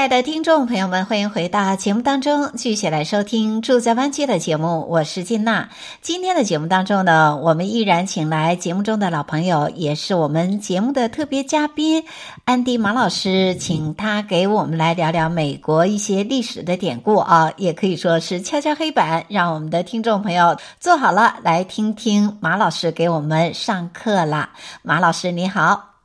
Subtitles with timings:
[0.00, 4.86] 亲爱的听众朋友们，欢迎回到节目当中，继续来收听《住在湾区》的节目。
[4.88, 5.68] 我是金娜。
[6.00, 12.02] 今天的节目当中呢，我们依然请来节目中的老朋友，也是我们节目的特别嘉宾
[12.46, 24.48] 安迪马老师，请他给我们来聊聊美国一些历史的典故啊，也可以说是敲敲黑板，让我们的听众朋友坐好了，来听听马老师给我们上课啦。
[24.80, 25.96] 马老师你好，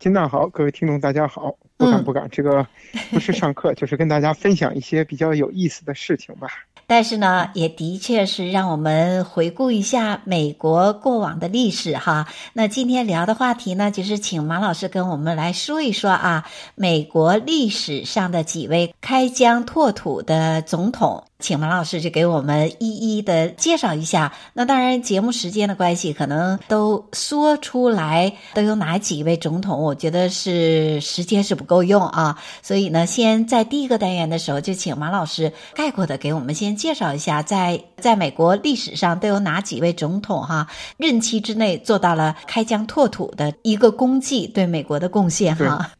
[0.00, 1.54] 金娜好，各位听众大家好。
[1.76, 2.66] 不敢不敢，这个
[3.10, 6.48] 不是上课， 就是跟大家分享一些比较有意思的事情吧。
[6.88, 12.28] 但是呢，也的确是让我们回顾一下美国过往的历史哈。
[12.52, 21.24] 那今天聊的话题呢，就是请马老师跟我们来说一说啊，美国历史上的几位开疆拓土的总统。
[21.38, 24.32] 请马老师就给我们一一的介绍一下。
[24.54, 32.38] 那当然，节目时间的关系，可能都说出来都有哪几位总统，我觉得是时间是不够用啊。
[32.62, 45.90] 所以呢，先在第一个单元的时候，就请马老师概括的给我们先介绍一下，在在美国历史上都有哪几位总统哈，任期之内做到了开疆拓土的一个功绩，对美国的贡献哈。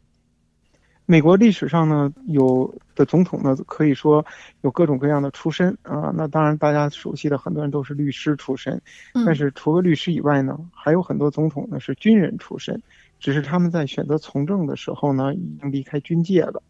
[1.07, 4.27] 美国历史上呢，有的总统呢，可以说
[4.63, 6.13] 有各种各样的出身啊。
[6.15, 8.83] 那当然，大家熟悉的很多人都是律师出身，
[9.25, 12.83] 但是除了律师以外呢，还有很多总统呢是军人出身，
[13.21, 16.63] 只是他们在选择从政的时候呢，已经离开军界了。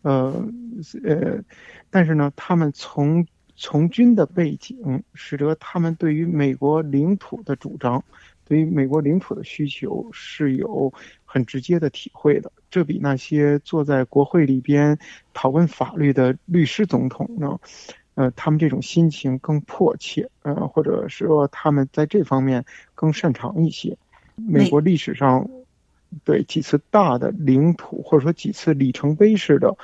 [0.00, 0.48] 呃
[1.04, 1.42] 呃，
[1.90, 8.02] 但是呢，他们从从军的背景，使得他们对于美国领土的主张，
[8.44, 10.92] 对于美国领土的需求是有
[11.32, 12.52] 很直接的体会的。
[12.70, 14.98] 这比那些坐在国会里边
[15.32, 17.58] 讨论法律的律师总统呢，
[18.16, 23.96] 呃，他们这种心情更迫切，呃，或者说他们在这方面更擅长一些。
[24.36, 25.48] 美国历史上，
[26.22, 29.74] 对几次大的领土或者说几次里程碑式的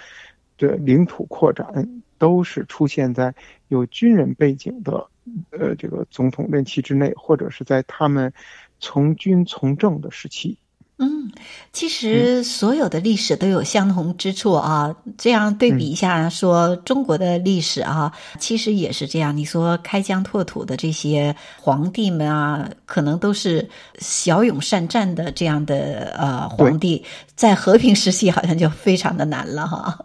[0.58, 3.34] 的领土扩展，都是出现在
[3.68, 5.08] 有军人背景的
[5.50, 8.34] 呃这个总统任期之内，或者是在他们
[8.80, 10.58] 从军从政的时期。
[11.00, 11.30] 嗯，
[11.72, 14.94] 其实所有的历史都有相同之处啊。
[15.16, 19.36] 这样对比一下，说中国的历史啊，其实也是这样。
[19.36, 23.68] 你说开疆拓土的这些皇帝们啊，可能都是
[24.00, 27.04] 骁勇善战的这样的呃皇帝，
[27.36, 29.96] 在和平时期好像就非常的难了哈。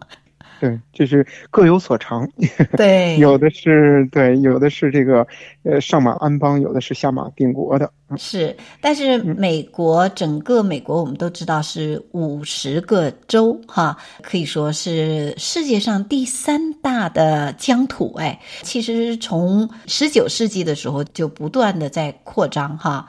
[0.64, 2.26] 对，就是各有所长。
[2.74, 5.26] 对， 有的是对，有的是这个
[5.62, 7.92] 呃上马安邦，有的是下马定国的。
[8.16, 18.14] 是，但是美国整个美国我们都知道是五十个州哈，可以说是世界上第三大的疆土。
[18.14, 23.06] 哎，其实从十九世纪的时候就不断的在扩张哈。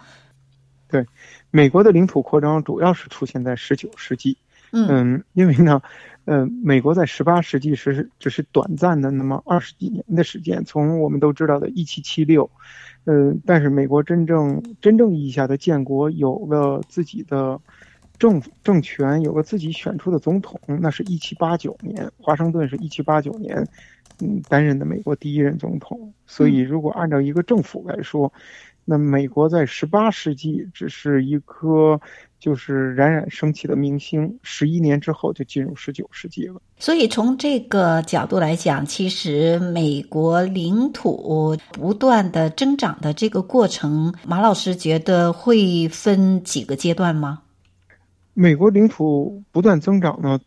[0.90, 1.06] 对，
[1.52, 4.38] 美国的领土扩张主要是出现在十九世纪。
[4.74, 5.82] 嗯，嗯，因为呢。
[6.26, 12.50] 呃，美国在十八世纪是只是短暂的那么二十几年的时间，从我们都知道的1776，
[13.06, 17.62] 呃，但是美国真正真正意义下的建国，有了自己的
[18.18, 23.68] 政府政权，有了自己选出的总统，那是一七八九年，华盛顿是一七八九年，
[24.20, 26.12] 嗯，担任的美国第一任总统。
[26.26, 28.34] 所以，如果按照一个政府来说，
[28.86, 32.00] 那美国在十八世纪只是一颗。
[32.38, 36.62] 就是冉冉升起的明星，十一年之后就进入十九世纪了。
[36.78, 47.42] 所以从这个角度来讲，其实美国领土不断的增长的这个过程，马老师觉得会分几个阶段吗？
[48.36, 50.40] 美国领土不断增长呢，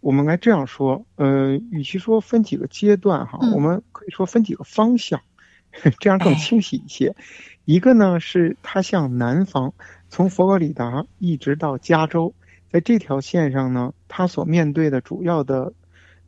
[0.00, 5.18] 我们来这样说，呃，与其说分几个阶段哈，嗯、我们可以说分几个方向，
[5.98, 7.08] 这样更清晰一些。
[7.08, 7.24] 哎、
[7.64, 9.72] 一个呢是它向南方。
[10.08, 12.34] 从佛罗里达一直到加州，
[12.70, 15.72] 在这条线上呢，它所面对的主要的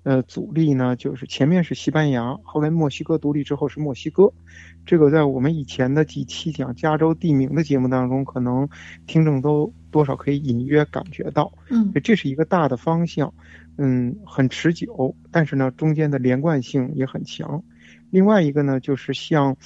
[0.05, 4.33] 呃阻力呢，就是前面是西班牙，后来墨西哥独立之后是墨西哥。
[4.87, 8.69] 这个在我们以前的几期讲加州地名的节目当中，可能
[9.07, 11.53] 听众都多少可以隐约感觉到。
[11.69, 13.35] 嗯，这是一个大的方向，
[13.77, 17.63] 嗯，很持久，但是呢，中间的连贯性也很强。
[18.11, 19.57] 另外一个呢，就是像。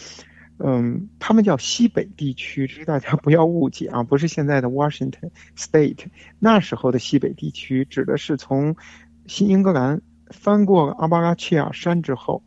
[0.59, 6.07] 嗯，他们叫西北地区，这是大家不要误解啊，不是现在的 Washington State。
[6.41, 8.75] 那时候的西北地区指的是从
[9.27, 12.43] 新英格兰翻过阿巴拉契亚山之后，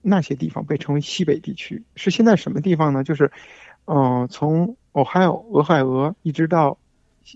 [0.00, 3.02] 那些地方被称为西北地区，是现在什么地方呢？
[3.02, 3.32] 就是，
[3.86, 6.78] 嗯、从 Ohio 俄亥俄一直到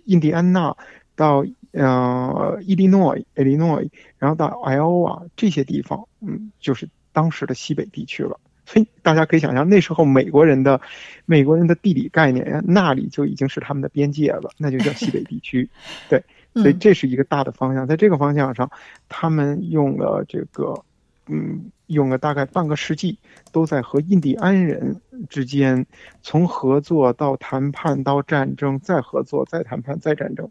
[0.05, 0.77] 印第安纳，
[1.17, 8.39] 到呃伊利诺伊 Illinois，然后到 Iowa 这些地方，嗯，就是当时的西北地区了。
[8.67, 10.81] 所 以大家可以想象，那时候美国人的
[11.27, 15.69] 美国人的地理概念呀，那里就已经是他们的边界了，那就叫西北地区。
[16.09, 16.23] 对，
[16.55, 18.71] 所以这是一个大的方向，在这个方向上，
[19.09, 20.83] 他们用了这个，
[21.27, 23.19] 嗯，用了大概半个世纪，
[23.53, 25.85] 都在和印第安人之间
[26.23, 30.51] 从合作到谈判到战争，再合作再谈判再战争，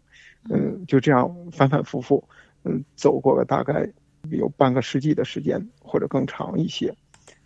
[0.50, 2.28] 嗯，就这样反反复复，
[2.64, 3.88] 嗯，走过了大概
[4.30, 6.94] 有半个世纪的时间或者更长一些。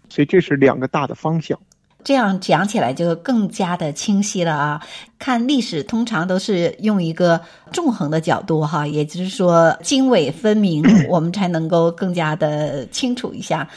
[0.08, 1.58] 所以这是两个大的方向，
[2.04, 4.80] 这样讲起来就更加的清晰了啊！
[5.18, 7.40] 看历史通常都是用一个
[7.72, 13.68] 纵横的角度哈，也就是说经纬分明， 我们才能够更加的清楚一下。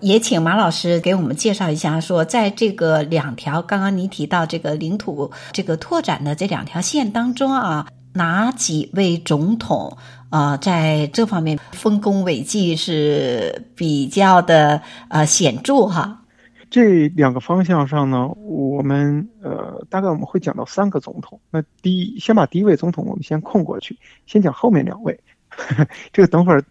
[0.00, 7.84] 也请马老师给我们介绍一下，说在这个两条刚刚你提到这个领土这个拓展的这两条线当中啊，
[8.18, 9.96] 哪几位总统？
[10.30, 16.22] 啊、在这方面丰功伟绩是比较的呃显著哈。
[16.68, 21.40] 这两个方向上呢，我们呃大概我们会讲到三个总统。
[21.50, 25.18] 那第一，先把第一位总统我们先空过去，先讲后面两位。
[25.48, 26.62] 呵 呵这个等会儿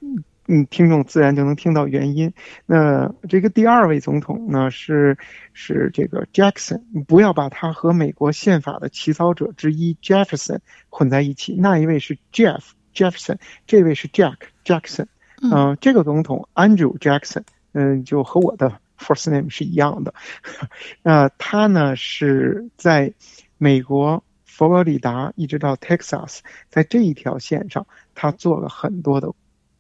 [0.48, 2.34] 嗯，听众自然就能听到原因。
[2.66, 5.18] 那这个第二位总统呢是
[5.54, 10.60] 是这个 Jackson，不要把他和美国宪法的起草者之一 Jefferson
[10.90, 11.56] 混在一起。
[11.58, 12.62] 那一位是 Jeff。
[12.94, 15.06] Jefferson，这位是 Jack Jackson，
[15.44, 17.44] 嗯、呃，这个总统 Andrew Jackson，
[17.74, 20.16] 嗯、呃，就和我的 first name 是一样的。
[21.04, 23.14] 那、呃、他呢是在
[23.60, 26.40] 美国佛罗里达一直到 Texas，
[26.70, 27.86] 在这一条线上，
[28.16, 29.32] 他做了很多的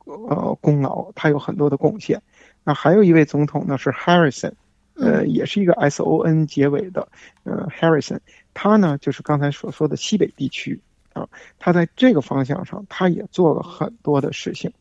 [0.08, 2.22] 呃功劳，他有很多的贡献。
[2.64, 4.54] 那还有一位总统呢是 Harrison，
[4.96, 7.08] 呃，也是一个 S O N 结尾的，
[7.44, 8.20] 呃，Harrison，
[8.54, 10.82] 他呢就是刚才所说的西北地区。
[11.14, 11.28] 啊，
[11.58, 14.72] 他在这个方向上，他也做了很多的事情。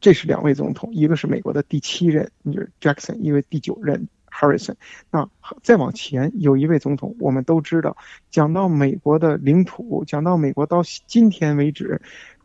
[0.00, 4.74] 这是两位总统，一个是美国的第七任，就是 Jackson，一位第九任 Harrison。
[5.08, 5.30] 那
[5.62, 7.96] 再往前有一位总统，我们都知道，
[8.28, 12.02] 讲到美国的领土，讲到美国到今天为止，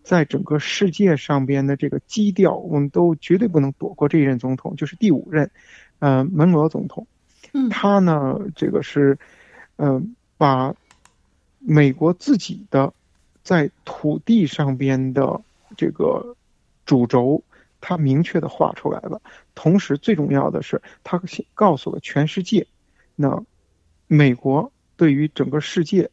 [0.08, 5.52] 在整个世界上边的这个基调，我们都绝对不能躲过这一任总统，就是第五任，
[6.00, 7.06] 呃，门罗总统。
[7.52, 9.20] 嗯，他呢，这个是，
[9.76, 10.04] 嗯、呃，
[10.38, 10.76] 把
[11.60, 12.94] 美国自己的。
[13.44, 15.42] 在土地上边的
[15.78, 16.36] 这个
[16.86, 17.42] 主轴，
[17.80, 19.22] 他明确的画出来了。
[19.56, 21.22] 同时，最重要的是，他
[21.54, 22.68] 告诉了全世界，
[23.16, 23.42] 那
[24.08, 26.10] 美国对于整个世界，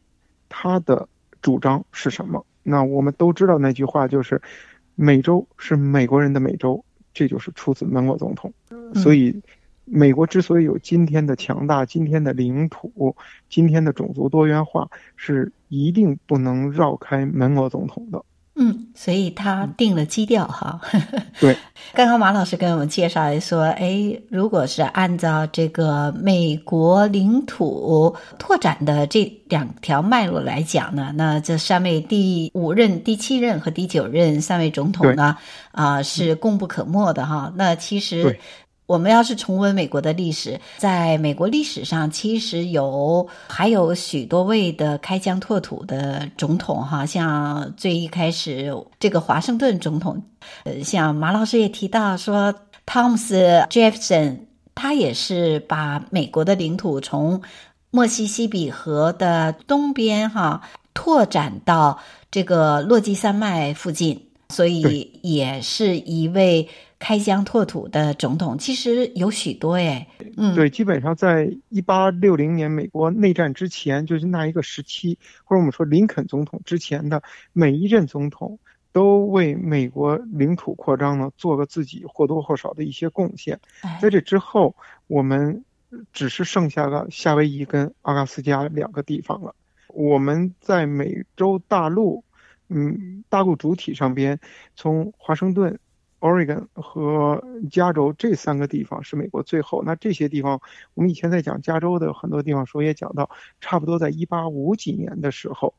[0.47, 1.09] 他的
[1.41, 2.45] 主张是什么？
[2.65, 4.41] 那我们都知道那句话，就是
[4.95, 6.83] “美洲是美国人的美洲”，
[7.13, 8.53] 这就是出自门罗总统。
[8.95, 9.41] 所以。
[9.87, 13.15] 美国之所以有今天的强大、今天的领土、
[13.47, 18.25] 今天的种族多元化，是一定不能绕开门罗总统的。
[18.57, 20.79] 嗯，所以他定了基调哈。
[21.41, 21.57] 对，
[21.93, 35.35] 刚刚马老师跟我们介绍说，哎，如果是按照这个美国领土拓展的这两条脉络来讲呢，那这三位第五任、第七任和第九任三位总统呢，
[35.71, 37.51] 啊、呃，是功不可没的哈。
[37.55, 38.39] 那其实。
[38.85, 50.21] 我们要是重温美国的历史，在美国历史上，其实有还有许多位的开疆拓土的总统，哈，像最一开始这个华盛顿总统，
[50.65, 52.53] 呃，像马老师也提到说
[52.85, 54.41] ，Thomas Jefferson，
[54.75, 57.41] 他也是把美国的领土从
[57.89, 60.61] 墨西西比河的东边，哈，
[60.93, 61.97] 拓展到
[62.29, 66.67] 这个落基山脉附近，所以也是一位。
[66.97, 77.21] 开疆拓土的总统其实有许多哎，嗯，对，基本上在一八六零年美国内战之前，就是那一个时期，或者我们说林肯总统之前的
[77.51, 78.57] 每一任总统，
[78.91, 83.59] 都为美国领土扩张呢做了自己或多或少的一些贡献。
[84.01, 84.73] 在这之后，
[85.05, 85.63] 我们
[86.11, 89.53] 只是剩下了夏威夷跟阿拉斯加两个地方了。
[89.89, 92.23] 我们在美洲大陆，
[92.69, 94.39] 嗯，大陆主体上边，
[94.75, 95.79] 从华盛顿。
[96.21, 99.83] Oregon 和加州这三个地方是美国最后。
[99.85, 100.59] 那这些地方，
[100.95, 103.29] 我们以前在讲加州的很多地方时候也讲到，
[103.61, 105.71] 差不多在一八五几年的时候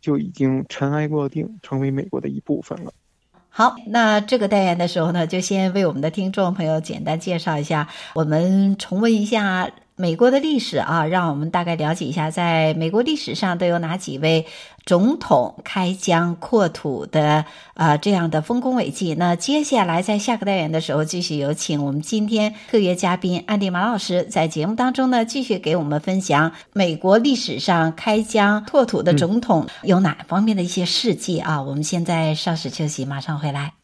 [0.00, 2.92] 就已经尘埃落定，成为美国的一部分了。
[3.50, 14.44] 好，那这个代言的时候呢，就先为我们的听众朋友简单介绍一下，我们重温一下美国的历史啊，让我们大概了解一下，在美国历史上都有哪几位
[14.86, 19.14] 总统开疆扩土的呃这样的丰功伟绩。
[19.14, 31.62] 那接下来在下个单元的时候，继续有请我们今天特约嘉宾安迪马老师在节目当中呢，继续给我们分享美国历史上开疆拓土的总统有哪方面的一些事迹啊。
[31.62, 33.83] 我们现在稍事休息，马上回来。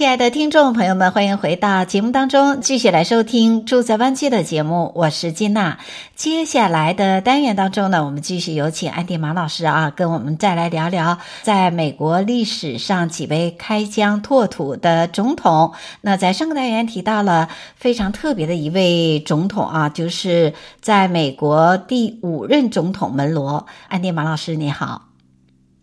[0.00, 4.90] 亲爱的听众朋友们，欢迎回到节目当中，继续来收听《住在湾区》的节目。
[4.94, 5.76] 我是金娜。
[6.14, 15.74] 接下来的单元当中呢，我们继续有请安迪马老师啊，跟我们再来聊聊在美国历史上几位开疆拓土的总统。
[16.00, 23.66] 那在上个单元提到了非常特别的一位总统啊，就是在美国第五任总统门罗。
[23.88, 25.08] 安迪马老师，你好。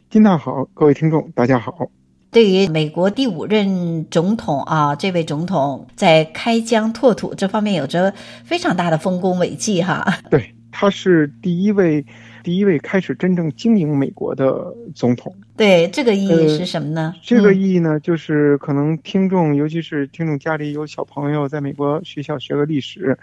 [0.10, 1.72] 金娜好，各位听众大家好。
[2.38, 8.14] 对于美国第五任总统啊，这位总统在开疆拓土这方面有着
[8.44, 10.06] 非常大的丰功伟绩哈。
[10.30, 12.06] 对，他是第一位
[12.44, 15.36] 第一位开始真正经营美国的总统。
[15.56, 17.12] 对，这个意义是什么呢？
[17.16, 23.18] 呃，这个意义呢，就是可能听众，尤其是听众家里有小朋友在美国学校学过历史。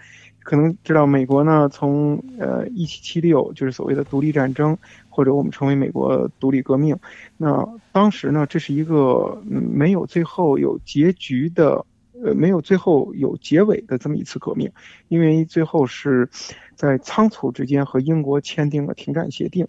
[0.45, 6.97] 可能知道美国呢，从呃一七七六就是所谓的独立战争，或者我们称为美国独立革命。
[7.37, 11.85] 那当时呢，这是一个没有最后有结局的，
[12.23, 14.71] 呃没有最后有结尾的这么一次革命，
[15.09, 16.29] 因为最后是
[16.77, 19.67] 在仓促之间和英国签订了停战协定。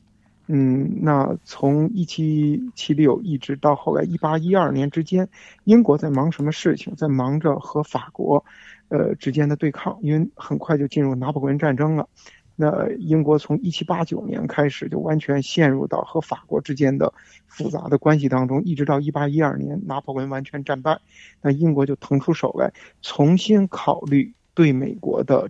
[0.48, 5.27] 嗯，那从一七七六一直到后来一八一二年之间，
[5.63, 6.94] 英国在忙什么事情？
[6.96, 8.46] 在忙着和法国，
[8.89, 12.08] 呃之间的对抗，因为很快就进入拿破仑战争了。
[12.56, 17.13] 那英国从一七八九年开始就完全陷入到和法国之间的
[17.48, 21.00] 复杂的关系当中，一直到一八一二年拿破仑完全战败，
[21.42, 25.50] 那英国就腾出手来重新考虑对美国的。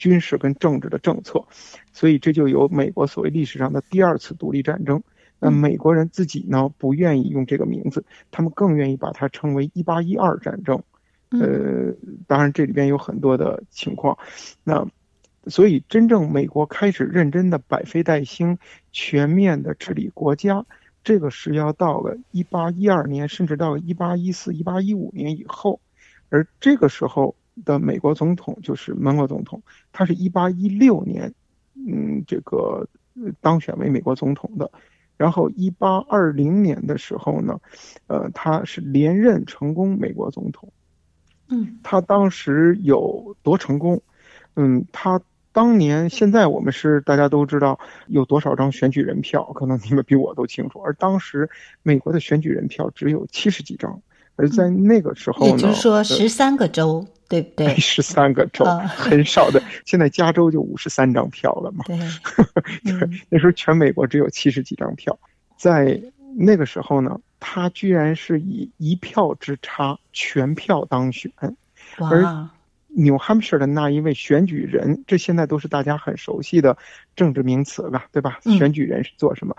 [0.00, 1.44] 军事跟政治的政策，
[1.92, 5.02] 所以这就有美国所谓历史上的第二次独立战争。
[5.40, 10.80] 那美国人自己呢，不愿意用这个名字，他们更愿意把它称为“一八一二战争”。
[11.30, 11.94] 呃，
[12.26, 14.18] 当然这里边有很多的情况。
[14.64, 14.86] 那
[15.46, 18.58] 所以真正美国开始认真的百废待兴、
[18.92, 20.66] 全面的治理国家，
[21.02, 25.80] 这个是要到了一八一二年，甚至到了一八一四、一八一五年以后，
[26.28, 27.34] 而这个时候。
[27.64, 31.34] 的美国总统就是门罗总统，他是一八一六年，
[31.74, 32.86] 嗯，这个
[33.40, 34.70] 当选为美国总统的。
[35.16, 37.58] 然后一八二零年的时候呢，
[38.06, 40.72] 呃，他是连任成功美国总统。
[41.48, 44.00] 嗯，他当时有多成功？
[44.56, 45.20] 嗯，他
[45.52, 50.80] 当年现在我们是大家都知道有多少张选举人票，可能你们比我都清楚。
[50.80, 51.48] 而当时
[51.82, 54.00] 美国的选举人票只有七十几张，
[54.36, 57.06] 而在那个时候呢，也就是说十三个州。
[57.30, 57.68] 对不对？
[57.76, 59.62] 十三个州，很少的。
[59.84, 61.84] 现在加州就五十三张票了嘛。
[61.84, 61.98] 对，
[62.84, 65.18] 对， 那时候全美国只有七十几张票。
[65.58, 66.00] 在
[66.36, 71.30] 那个时候呢，他居然是以一票之差全票当选。
[71.98, 72.48] 而
[72.88, 76.76] New Hampshire 的那一位选举人，这现在都是大家很熟悉的
[77.14, 78.40] 政治名词吧，对吧？
[78.58, 79.54] 选举人是做什么？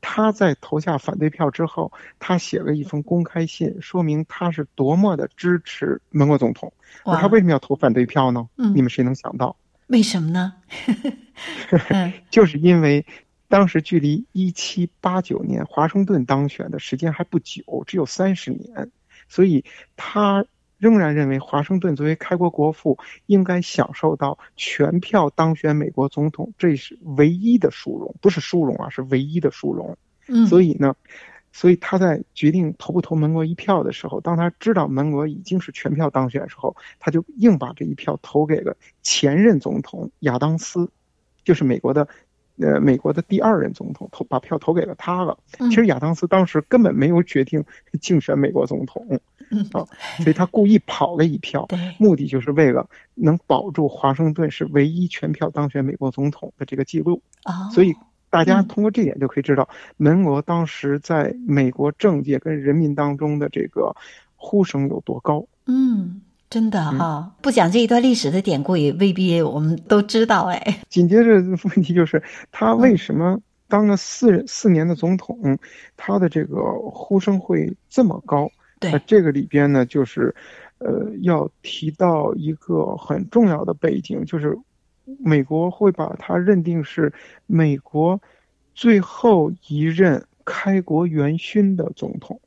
[0.00, 6.72] 他在投下反对票之后，他写了一封公开信，说明他是多么的支持门国总统。
[7.04, 8.48] 那他为什么要投反对票呢？
[8.56, 9.56] 嗯，你们谁能想到？
[9.88, 10.54] 为什么呢？
[12.30, 13.04] 就是因为
[13.48, 18.90] 当时距离一七八九年华盛顿当选的时间还不久，只有三十年，
[19.28, 19.64] 所以
[19.96, 20.44] 他。
[20.80, 29.98] 仍然认为华盛顿作为开国国父应该享受到全票当选美国总统，这是唯一的殊荣，不是殊荣啊，是唯一的殊荣。
[30.28, 30.94] 嗯，所以呢，
[31.50, 40.92] 所以他在决定投不投门罗一票的时候，当他知道门罗已经是全票当选的时候，他就硬把这一票投给了前任总统亚当斯，
[41.42, 42.06] 就是美国的，
[42.60, 45.38] 呃，美国的第二任总统，投把票投给了他了。
[45.58, 47.64] 其实亚当斯当时根本没有决定
[48.00, 49.20] 竞选美国总统。
[49.50, 49.86] 嗯啊，
[50.22, 51.66] 所以他故意跑了一票，
[51.98, 57.22] 目的就是为了能保住华盛顿是唯一全票当选美国总统的这个记录。
[57.44, 57.94] 哦，所以
[58.28, 63.96] 大家通过这点就可以知道，门罗当时在美国政界跟人民当中的这个
[64.36, 65.46] 呼声有多高。
[65.64, 70.80] 嗯，真的哈、哦，嗯、不讲这一段历史的典故也未必我们都知道哎。
[70.88, 73.38] 紧接着问题就是他为什么
[73.68, 75.58] 当了四、嗯、四年的总统，
[75.96, 78.50] 他的这个呼声会这么高？
[78.80, 80.34] 对，那这个里边呢，就是
[80.78, 84.56] 呃，要提到一个很重要的背景，就是
[85.18, 87.12] 美国会把他认定是
[87.46, 88.20] 美国
[88.74, 92.40] 最后一任开国元勋的总统。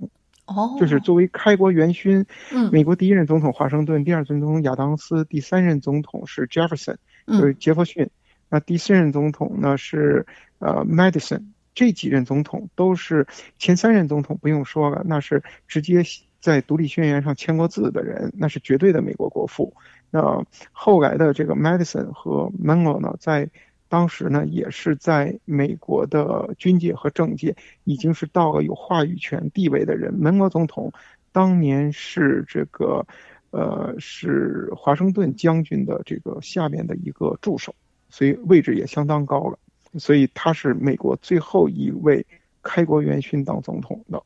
[0.56, 8.10] 哦，就是作为开国元勋，嗯，美国第一任总统华盛顿，第二任总统亚当斯，第三任总统是杰弗森，就是杰弗逊，
[8.50, 10.26] 那第四任总统呢是
[10.60, 13.28] 呃麦迪森，这几任总统都是
[13.58, 16.04] 前三任总统不用说了，那是直接
[16.40, 19.74] 在独立宣言上签过字的人，那是绝对的美国国父。
[20.10, 23.50] 那后来的这个麦迪森和门罗呢，在
[23.92, 30.14] 当时呢，也是在美国的军界和政界，已经是到了有话语权地位的人。
[30.14, 30.94] 门罗总统
[31.34, 33.06] 当年是这个，
[33.50, 37.76] 呃，是华盛顿将军的这个下面的一个助手，
[38.10, 39.60] 所以位置也相当高了。
[40.00, 42.26] 所以他是美国最后一位
[42.64, 44.24] 开国元勋当总统的。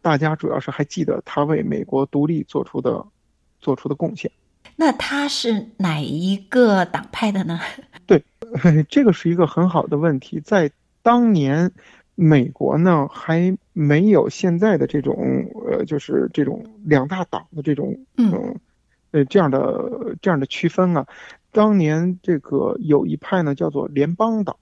[0.00, 3.04] 大家主要是还记得他为美国独立做出的
[3.58, 4.30] 做出的贡献。
[4.76, 7.58] 那他是哪一个党派的呢？
[8.62, 8.82] 对。
[8.88, 10.70] 这个是一个很好的问题，在
[11.02, 11.72] 当年，
[12.14, 18.56] 美国呢还没有现在的这种呃，就是这种两大党的这种嗯
[19.10, 21.06] 呃这样的这样的区分啊。
[21.50, 24.56] 当年这个有一派呢叫做联邦党，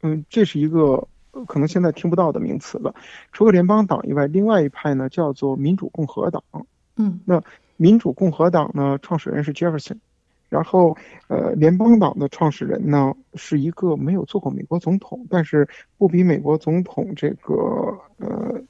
[0.00, 1.08] 嗯，这是一个
[1.46, 2.94] 可能现在听不到的名词了。
[3.32, 6.42] 除了联邦党以外，另外一派呢叫做民主共和党。
[6.96, 7.42] 嗯，那
[7.76, 10.00] 民主共和党呢创始人是杰弗森。
[10.52, 10.94] 然后，
[11.28, 15.66] 呃，联邦党的创始人呢，是一个没有做过美国总统，但是
[15.96, 17.54] 不比美国总统这个
[18.18, 18.60] 呃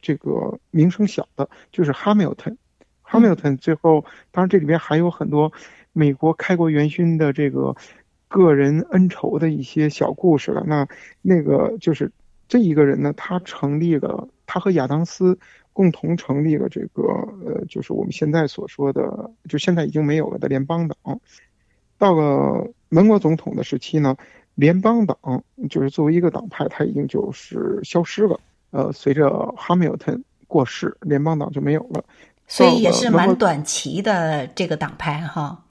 [0.00, 2.56] 这个名声小的，就是哈密尔顿。
[3.02, 5.52] 哈密尔顿最后，当然这里边还有很多
[5.92, 7.76] 美国开国元勋的这个
[8.28, 10.64] 个人恩仇的一些小故事了。
[10.66, 10.88] 那
[11.20, 12.10] 那个就是
[12.48, 15.38] 这一个人呢，他成立了，他和亚当斯。
[15.76, 17.02] 共同成立了这个
[17.44, 21.20] 呃，就是我们现在所说的，就现在已经没有了的联邦党。
[21.98, 24.16] 到了门罗总统的时期呢，
[24.54, 28.40] 联邦党就是作为一个党派，它已经就是消失了。
[28.70, 32.02] 呃，随着哈密尔顿过世，联邦党就没有了。
[32.46, 35.62] 所以也是蛮短期的这个党派哈。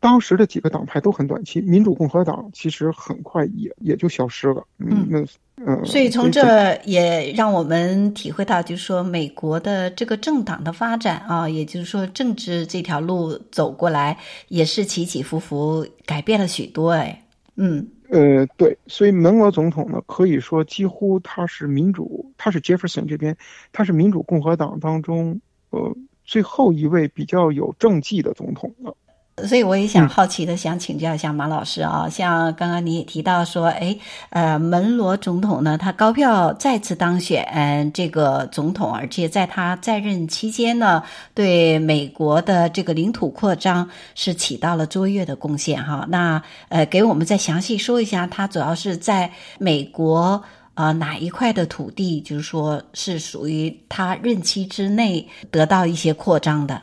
[0.00, 4.64] 当时的几个党派都很短期，民主共和党其实很快也也就消失了。
[4.78, 5.22] 嗯，那
[5.62, 14.16] 嗯，所以从这也让我们体会到，就是说美国的这个政党的发展啊，也就是说政治这条路走过来
[14.48, 16.92] 也是起起伏伏，改变了许多。
[16.92, 17.22] 哎，
[17.56, 23.36] 嗯，呃，对，所以门罗总统呢，可以说几乎他是民主，他是杰弗森这边，
[23.70, 28.96] 他是民主共和党当中呃最后一位比较有政绩的总统了。
[29.36, 33.96] 所以我也想好奇的想请教一下马老师啊，像刚刚你也提到说，哎，
[34.28, 46.04] 呃，门罗总统呢，他高票再次当选，嗯，这个总统，而且在他在任期间呢，对美国的这个领土扩张是起到了卓越的贡献哈。
[46.10, 50.42] 那呃，给我们再详细说一下，他主要是在美国
[50.74, 56.82] 呃哪一块的土地，就是说是属于他任期之内得到一些扩张的。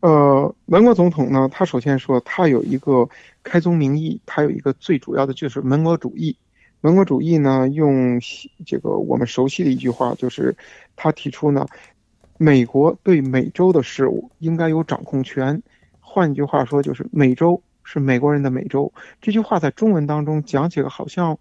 [0.00, 3.08] 呃，文国总统呢，他首先说他有一个
[3.42, 6.36] 开宗明义，他有一个最主要的就是门罗主义。
[6.80, 8.20] 门罗主义呢，用
[8.64, 10.56] 这个我们熟悉的一句话，就是
[10.94, 11.66] 他提出呢，
[12.36, 15.60] 美国对美洲的事务应该有掌控权。
[15.98, 18.92] 换句话说，就是美洲是美国人的美洲。
[19.20, 21.36] 这句话在中文当中讲起来好像，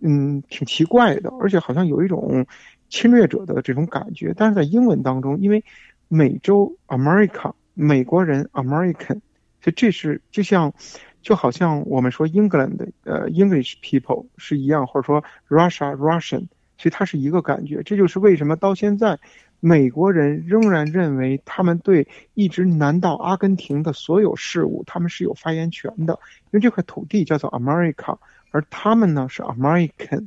[0.00, 2.44] 嗯，挺奇怪的，而且好像有一种
[2.88, 4.34] 侵略者的这种感觉。
[4.36, 5.64] 但是在英文当中，因为
[6.08, 7.52] 美洲 America。
[7.74, 9.20] 美国人 American，
[9.60, 10.74] 所以这是就像，
[11.22, 17.82] 就好像我们说 England 呃 English people 是一样，或者说 Russia Russian，所以它是一个感觉。
[17.82, 19.18] 这就是为什么到现在，
[19.60, 26.18] 美国人仍然认为他们对一直南到阿根廷的所有事物，他们是有发言权的，
[26.50, 28.18] 因为这块土地叫做 America，
[28.50, 30.26] 而他们呢是 American，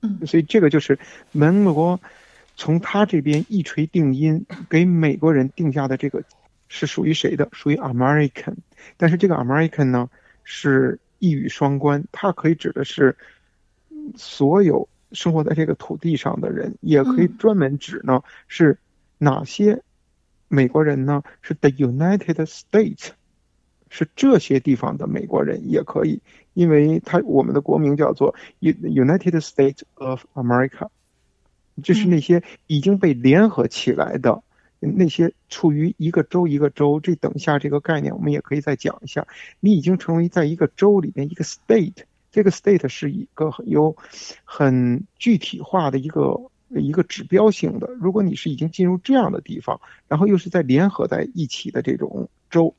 [0.00, 0.98] 嗯，所以这个就是
[1.30, 2.00] 门罗
[2.56, 6.24] 从他这边一锤定音，给美国人定下的这个。
[6.74, 7.50] 是属于谁的？
[7.52, 8.54] 属于 American，
[8.96, 10.08] 但是这个 American 呢，
[10.42, 13.14] 是一语双关，它可以指的是
[14.16, 18.78] 所有生活在这个土地上的人，也可以专门指呢是
[19.18, 19.82] 哪些
[20.48, 21.22] 美国人呢？
[21.42, 23.10] 是 The United States，
[23.90, 26.22] 是这些地方的美国人也可以，
[26.54, 30.88] 因为它我们的国名叫做 United States of America，
[31.82, 34.42] 就是那些已经被联合起来的。
[34.86, 39.26] 那些处于一个州一个州，这等下这个概念我们也可以再讲一下。
[39.60, 43.96] 你已经成为在一个州里面一个 state，这个 state 是一个有
[44.44, 47.88] 很具体化的一个一个指标性的。
[48.00, 52.74] 如果你是已经进入这样的地方，然后又是在联合在一起的这种州。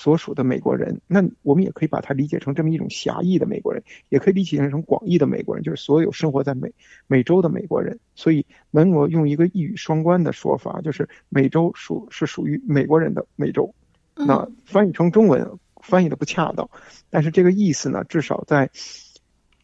[0.00, 6.72] 所属的美国人，那我们也可以把它理解成这么一种狭义的美国人，也可以理解成广义的美国人，就是所有生活在美
[7.08, 7.98] 美洲的美国人。
[8.14, 13.74] 所以，门罗用一个一语双关的说法，就是美洲属是属于美国人的美洲。
[14.14, 16.70] 那翻译成中文翻译的不恰当，
[17.10, 18.70] 但是这个意思呢，至少在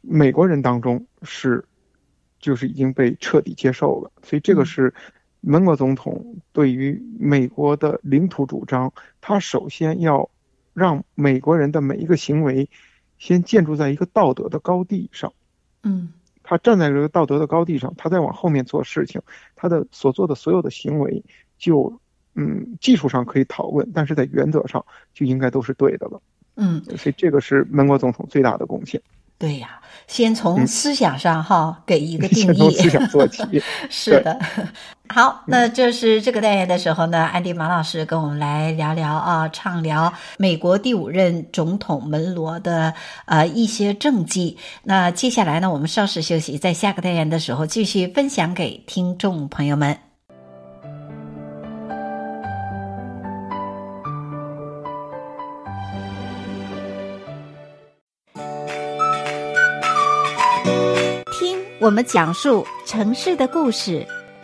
[0.01, 1.65] 美国人当中是
[2.41, 4.11] 就是已经被彻底接受了。
[4.25, 4.93] 所以这个是。
[5.47, 10.29] 门国总统对于美国的领土主张，他首先要
[10.73, 12.69] 让美国人的每一个行为
[13.19, 15.33] 先建筑在一个道德的高地上。
[15.83, 19.21] 嗯，他站在这个道德的高地上，他再往后面做事情，
[19.55, 21.23] 他的所做的所有的行为
[21.59, 22.01] 就
[22.35, 26.21] 嗯，技术上可以讨论，但是在原则上就应该都是对的了。
[26.57, 29.01] 嗯，所以这个是门国总统最大的贡献。
[29.37, 33.43] 对呀，先从思想上哈、嗯、给一个 定义，从思想做起。
[33.91, 34.39] 是的，
[35.07, 42.93] 好，那就是这个单元的时候呢，安迪马老师跟我们来聊聊啊，畅聊美国第五任总统门罗的
[43.27, 44.57] 呃一些政绩。
[44.83, 49.97] 那接下来呢，我们稍事休息，在下个单元的时候继续分享给听众朋友们。
[61.39, 64.05] 听我们讲述城市的故事，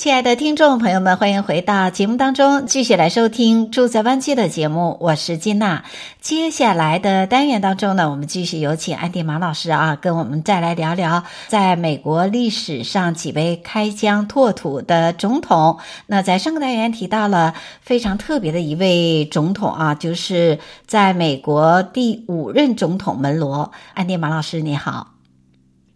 [0.00, 4.96] 亲爱的听众朋友们，欢迎回到节目当中，继续来收听《住在湾区》的节目。
[4.98, 5.84] 我是金娜。
[6.22, 15.78] 接下来的单元当中呢，我们继续有请安迪马老师啊，跟我们再来聊聊在美国历史上几位开疆拓土的总统。
[16.06, 23.70] 那在上个单元提到了非常特别的一位总统啊，就是在美国第五任总统门罗。
[23.92, 25.08] 安迪马老师，你好。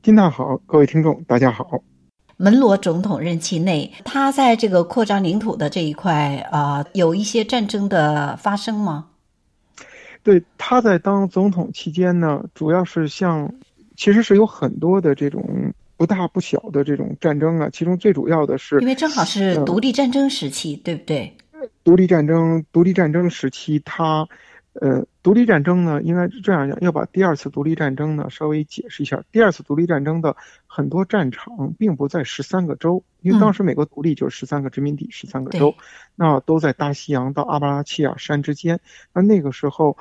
[0.02, 1.64] 金娜好，各位听众，大家好。
[2.36, 9.06] 门罗总统任期内，他在这个扩张领土的这一块啊、呃，有一些战争的发生吗？
[10.22, 13.54] 对，他在当总统期间呢，主要是像，
[13.96, 21.36] 其实是有很多的这种不大不小的这种战争啊，其中最主要的是，因为正好是独立战争时期，呃、对不对？
[21.82, 24.28] 独立战争，独立战争时期，他。
[24.80, 29.22] 呃，独立战争呢，应该是这样讲，要把第二次独立战争呢稍微解释一下。
[29.30, 35.76] 第二次独立战争的很多战场并不在十三个州，因为当时美国独立就是十三个殖民地，十三个州，
[36.16, 38.80] 那都在大西洋到阿巴拉契亚山之间。
[39.12, 39.96] 那那个时候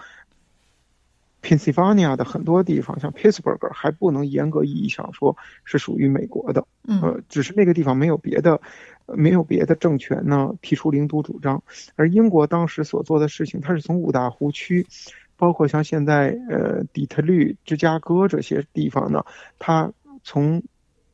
[1.43, 8.60] ，Pennsylvania 的很多地方，像 Pittsburgh 还不能严格意义上说是属于美国的，呃，只是那个地方没有别的。
[9.06, 11.62] 没有别的政权呢提出领土主张，
[11.97, 14.88] 而英国当时所做的事情，它是从五大湖区，
[15.36, 19.25] 包括像现在呃底特律、芝加哥这些地方呢，
[19.60, 19.91] 它
[20.23, 20.63] 从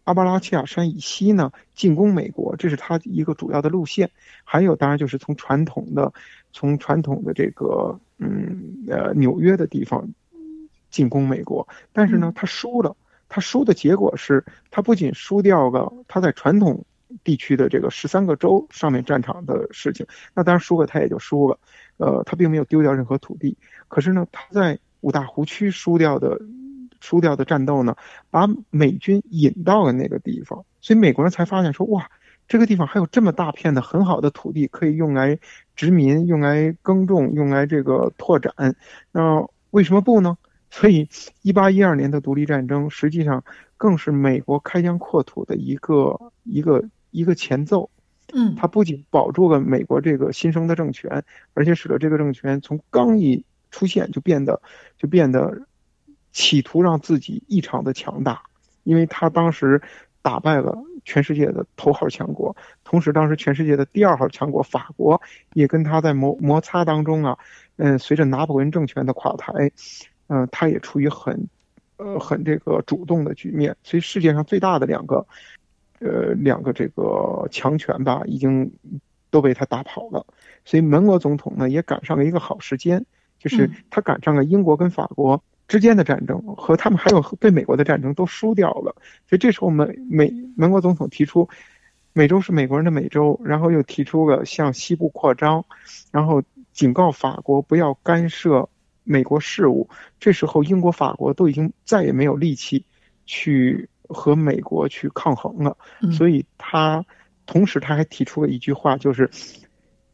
[0.04, 4.12] 阿巴拉契亚山以西呢进攻美国，这是它一个主要的路线。
[4.44, 6.13] 还有当然就是从传统的
[6.52, 10.08] 从传统的这个嗯呃纽约的地方
[10.90, 12.96] 进攻美国，但是呢他输了，
[13.28, 16.86] 他输的结果是他不仅输掉了他在传统。
[17.24, 21.60] 地区的这个十三个州上面战场的事情，那当然输了，他也就输了。
[21.98, 23.58] 呃，他并没有丢掉任何土地，
[23.88, 26.40] 可是呢，他在五大湖区输掉的
[27.02, 27.96] 输掉的战斗呢，
[28.30, 32.12] 把美军引到了那个地方，所以美国人才发现说，哇，
[32.50, 35.40] 这个地方还有这么大片的很好的土地可以用来
[35.78, 38.54] 殖民、用来耕种、用来这个拓展。
[39.14, 40.38] 那为什么不呢？
[40.70, 41.08] 所以，
[41.42, 43.46] 一八一二年的独立战争实际上
[43.78, 46.84] 更是美国开疆扩土的一个一个。
[47.12, 47.90] 一个前奏，
[48.36, 51.24] 嗯，它不仅保住了美国这个新生的政权，
[51.56, 54.62] 而且使得这个政权从刚一出现就变得
[54.96, 55.64] 就变得
[56.32, 58.44] 企图让自己异常的强大，
[58.84, 59.82] 因为他当时
[60.22, 60.78] 打败了
[61.10, 65.19] 全世界的头号强国，同时当时全世界的第二号强国法国
[65.54, 67.38] 也跟他在摩摩擦当中啊，
[67.78, 69.72] 嗯，随着拿破仑政权的垮台，
[70.28, 71.48] 嗯，他也处于很
[71.98, 75.26] 呃很这个主动的局面，所以世界上最大的两个。
[76.02, 78.72] 呃，两个这个强权吧，已经
[79.30, 80.26] 都被他打跑了，
[80.63, 83.06] 所以门罗总统呢也赶上了一个好时间，
[83.38, 88.96] 就是他赶上了英国跟法国之间的战争和他们还有对美国的战争都输掉了，
[89.30, 91.48] 所以这时候美美美国总统提出，
[92.12, 95.64] 美洲是美国人的美洲，然后又提出了向西部扩张，
[96.12, 96.42] 然后
[96.74, 98.68] 警告法国不要干涉
[99.04, 99.88] 美国事务。
[100.20, 102.84] 这时候英国、法国都已经再也没有力气
[103.28, 105.78] 去和美国去抗衡了，
[106.12, 107.06] 所以他
[107.46, 109.30] 同时他还提出了一句话，就是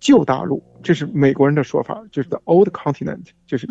[0.02, 3.66] 旧大陆，这是美国人的说法，就是 the old continent，就是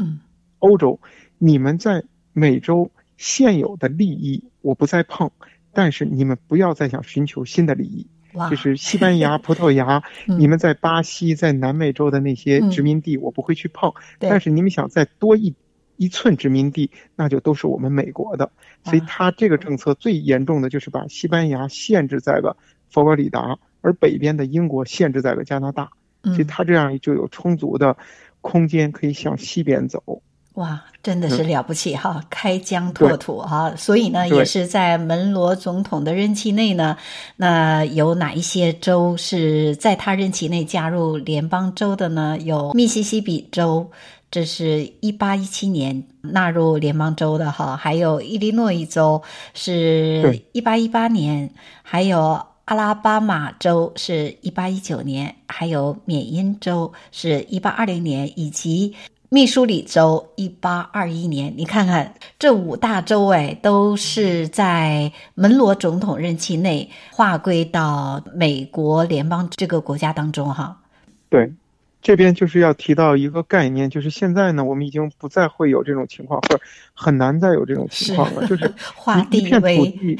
[0.58, 1.00] 欧洲。
[1.38, 5.30] 你们在美洲现有的利益我不再碰，
[5.72, 8.06] 但是你们不要再想寻求新的利益。
[8.50, 15.54] 就是西班牙、 葡萄牙，你们在巴西、在南美洲的那些殖民地我不会去碰，但是你们想再多一
[15.96, 18.50] 一寸殖民地，那就都是我们美国的。
[18.82, 22.56] 所以他这个政策最严重的就是把西班牙限制在了
[22.90, 25.90] 佛罗里达，而北边的英国限制在了加拿大。
[26.24, 27.96] 所以他这样就有充足的
[28.40, 30.22] 空间可以向西边走。
[30.54, 32.14] 哇，真的是了不起哈！
[32.16, 36.96] 嗯、开疆拓土哈，所以呢，也是在门罗总统的任期内呢，
[37.34, 42.38] 那有哪一些州是在他任期内加入联邦州的呢？
[42.38, 43.90] 有密西西比州，
[44.30, 49.20] 这是一八一七年纳入联邦州的哈，还有伊利诺伊州
[49.54, 51.50] 是一八一八年，
[51.82, 58.94] 还有阿拉巴马州是一八一九年，还有缅因州是一八二零年，以及。
[59.34, 70.80] 密苏里州，一八二一年，你看看这五大州，哎，都是在门罗总统任期内划归到美国联邦这个国家当中，哈。
[71.28, 71.52] 对，
[72.00, 76.60] 这边就是要提到一个概念，就是现在呢，我们已经不再会有这种情况，或者
[76.92, 78.72] 很难再有这种情况了，是就是
[79.32, 80.18] 一片土地，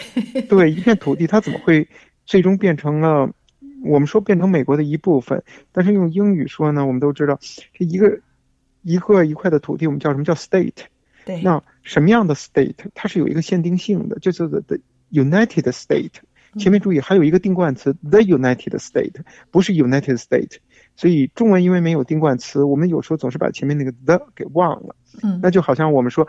[0.49, 1.87] 对，一片土地，它怎么会
[2.27, 3.31] 最终变成了
[3.85, 5.41] 我们说变成美国的一部分？
[5.71, 7.39] 但是用英语说呢，我们都知道
[7.73, 8.19] 这一个。
[8.85, 10.85] 一个一块的土地，我们叫什么叫 state？
[11.25, 12.77] 对，那什么样的 state？
[12.95, 14.79] 它是有一个限定性的，就是 the
[15.11, 16.13] United State。
[16.59, 19.15] 前面注意，还有一个定冠词 the United State，
[19.51, 20.59] 不是 United State。
[20.95, 24.95] 所以中文因为没有定冠词，我们有时候总是把前面那个 the 给忘了。
[25.23, 26.29] 嗯，那就好像我们说，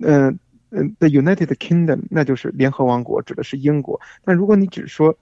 [0.00, 0.38] 嗯、
[0.70, 3.98] 呃、嗯，the United Kingdom，那就是联合王国，指的是英国。
[4.24, 5.16] 但如果你只说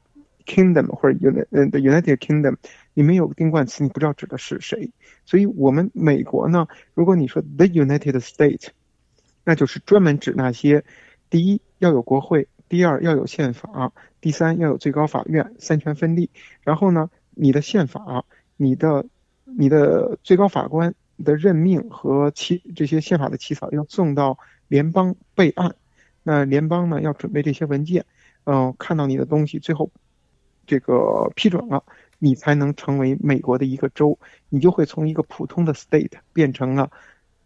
[0.45, 2.57] Kingdom 或者 United 嗯 the United Kingdom。
[2.93, 4.91] 你没有定冠词，你不知道指的是谁。
[5.25, 8.69] 所以，我们美国呢，如果你说 the United States，
[9.45, 10.85] 那就是专门指那些：
[11.31, 16.31] 第一要有国会，第二要有宪法，第三要有最高法院，三权分立。
[16.63, 18.25] 然后呢，你的宪法、
[18.57, 19.07] 你的、
[19.45, 25.77] 你的最高法官的任命和起这些宪法的起草要送到联邦备案。
[26.23, 28.05] 那联邦呢要准备这些文件，
[28.45, 29.91] 嗯、看到你的东西，最后
[30.71, 31.83] 这个批准了。
[32.23, 34.17] 你才能成为美国的一个州，
[34.51, 36.91] 你就会从一个普通的 state 变成了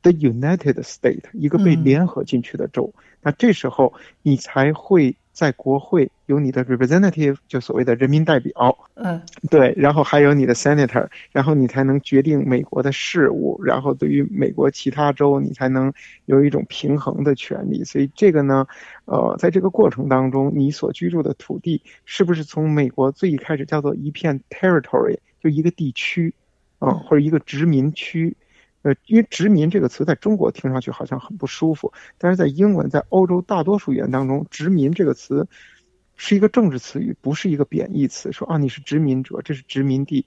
[0.02, 2.92] the United State，一个被联合进去的州。
[2.96, 8.76] 嗯、那这时候你才会在国会有你的 representative，就所谓的人民代表。
[8.94, 15.92] 嗯，对，然后还有你的 senator，然后你才能决定美国的事务，然后对于美国其他州，你才能
[16.26, 17.84] 有一种平衡的权利。
[17.84, 18.66] 所以这个呢。
[19.06, 26.34] 呃，在这个过程当中，你所居住的土地是不是从美国最一开始叫做一片 territory，就一个地区，
[26.78, 28.34] 啊、呃，或者一个殖民区？
[28.80, 35.46] 呃，因为殖民这个词在中国听上去好像很不舒服，但是在英文，在欧洲大多数语言当中，殖民这个词
[36.16, 38.32] 是一个政治词语，不是一个贬义词。
[38.32, 40.24] 说啊，你是殖民者，这是殖民地，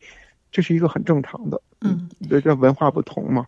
[0.52, 1.62] 这是一个很正常的。
[1.82, 3.46] 嗯，这这文化不同嘛。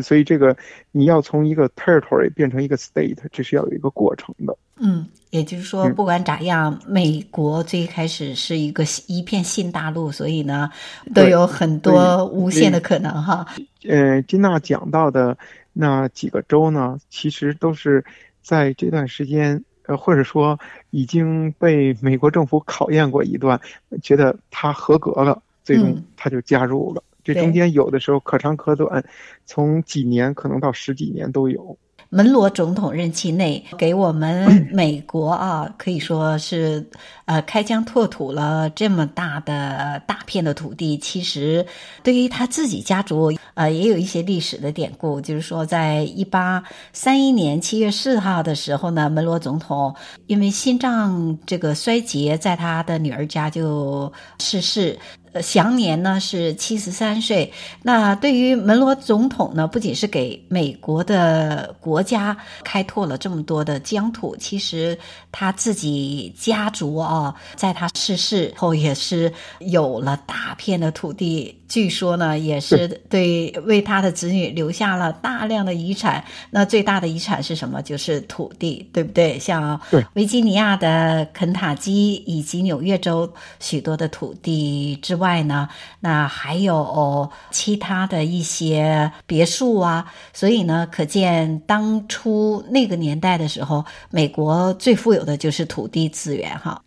[0.00, 0.56] 所以这个
[0.92, 4.56] 你要从一个 territory 变成一个 state，这是要有一个过程的。
[4.76, 10.70] 嗯，也就是说，不管咋样，嗯、美国最开始是一个一片新大陆，所以呢，
[11.14, 13.46] 都有很多无限的可能哈。
[13.86, 15.36] 呃，金娜讲到的
[15.74, 18.02] 那几个州呢，其实都是
[18.42, 20.58] 在这段时间，呃，或者说
[20.90, 23.60] 已经被美国政府考验过一段，
[24.02, 27.02] 觉得他合格了，最终他就加入了。
[27.06, 29.02] 嗯这中间有的时候可长可短，
[29.46, 31.78] 从几年可能到十几年都有。
[32.14, 36.88] 门罗总统任期内，给我们 美国啊，可以说是
[37.24, 40.96] 呃开疆拓土了这么大的大片的土地。
[40.96, 41.66] 其实，
[42.04, 45.20] 对于他自己家族，呃，也有一些历史的典故。
[45.20, 49.92] 就是说，在一八三一年七月四号的时候呢，门罗总统
[50.28, 54.96] 因为心脏这个衰竭，在他的女儿家就逝世。
[55.42, 57.52] 享年呢是七十三岁。
[57.82, 64.98] 那对于门罗总统呢，不仅是给美国的国家开拓了这么多的疆土，其实
[65.32, 71.58] 他自己家族啊，在他逝世后也是有了大片的土地。
[71.66, 76.24] 据说呢，也是对为他的子女留下了大量的遗产。
[76.50, 77.82] 那最大的遗产是什么？
[77.82, 79.36] 就是土地，对不对？
[79.38, 79.80] 像
[80.12, 85.68] 维吉尼亚的肯塔基以及纽约州许多的土地之外呢，
[86.00, 90.12] 那还有其他的一些别墅啊。
[90.32, 96.58] 所以呢，可见当初那个年代的时候，美国最富有的就是土地资源。
[96.58, 96.82] 哈，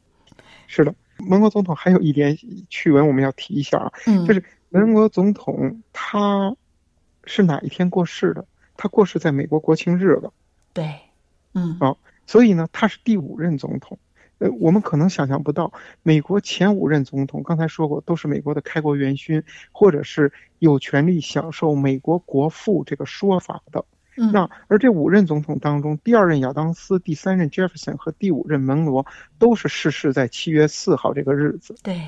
[0.67, 2.37] 是的，门罗总统还有一点
[2.69, 4.43] 趣闻我们要提一下啊，嗯，就是。
[4.69, 6.53] 门罗总统他
[7.23, 8.45] 是哪一天过世的？
[8.75, 10.33] 他过世在美国国庆日了。
[10.73, 10.93] 对，
[11.53, 11.95] 嗯，啊，
[12.25, 13.97] 所以呢，他是第五任总统。
[14.39, 15.71] 呃，我们可能想象不到，
[16.03, 23.85] 美国前五任总统，刚才说过，都是美国的开国元勋，或者是有权利享受美国国父这个说法的。
[24.15, 29.05] 嗯，那而这五任总统当中，第二任亚当斯、第三任杰弗森和第五任门罗，
[29.39, 31.75] 都是逝世在七月四号这个日子。
[31.83, 32.01] 对。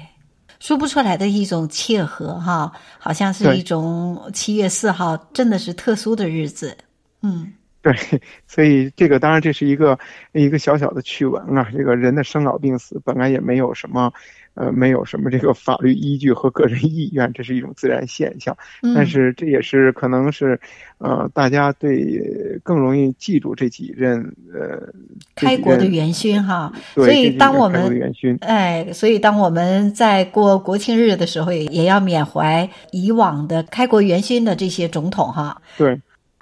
[0.59, 6.75] 说不出来的一种契合哈，好像是一种七月四号，真的是特殊的日子。
[7.21, 7.53] 嗯，
[7.93, 9.97] 对，所以这个当然这是一个
[10.33, 11.67] 一个小小的趣闻啊。
[11.71, 14.11] 这个人的生老病死本来也没有什么。
[14.55, 18.57] 呃，没有什么这个法律依据和个人意愿，这是一种自然现象。
[18.81, 20.59] 嗯、但是这也是可能是，
[20.97, 24.19] 呃，大家对更容易记住这几任
[24.53, 24.91] 呃
[25.33, 26.73] 开国的元勋哈。
[26.93, 35.61] 对，所以当我们元勋哎，所以当我们在过国庆日的时候，也也要缅怀以往的开国元勋的这些总统哈。
[35.77, 35.97] 对。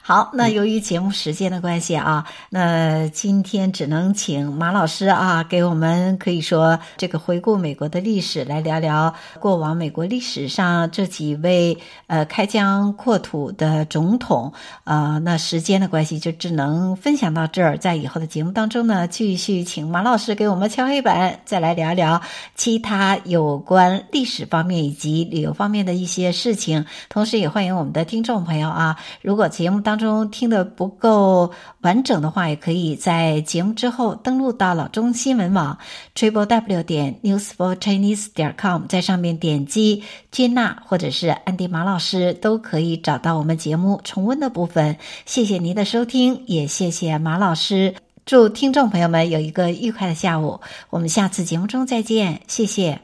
[0.08, 14.54] 好，那由于节目时间的关系啊，那今天只能请马老师啊，给我们可以说这个回顾美国的历史，来聊聊过往美国历史上这几位呃开疆扩土的总统
[14.86, 22.22] 啊、那时间的关系就只能分享到这儿，在以后的节目当中呢，继续请马老师给我们敲黑板，再来聊聊
[22.56, 26.86] 其他有关历史方面以及旅游方面的一些事情。
[27.10, 35.78] 同时，也欢迎我们的听众朋友啊，如果节目当中听得不够完整的话，也可以在节目之后登录到老中新闻网
[36.16, 44.98] triple w 点 news for chinese 点 com，在上面点击接纳或者是安迪马老师，都可以找到我们节目重温的部分。
[45.26, 47.96] 谢谢您的收听，也谢谢马老师。
[48.26, 52.42] 祝听众朋友们有一个愉快的下午，我们下次节目中再见。
[52.48, 53.00] 谢谢。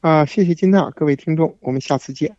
[0.00, 2.36] 啊，谢谢金娜，各位听众，我们下次见。